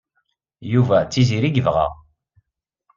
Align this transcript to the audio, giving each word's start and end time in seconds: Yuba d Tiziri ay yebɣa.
Yuba 0.71 0.97
d 1.01 1.07
Tiziri 1.11 1.47
ay 1.49 1.53
yebɣa. 1.55 1.87